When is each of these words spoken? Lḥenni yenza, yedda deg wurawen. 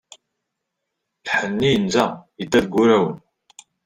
Lḥenni 1.25 1.69
yenza, 1.73 2.05
yedda 2.39 2.59
deg 2.63 2.73
wurawen. 2.75 3.17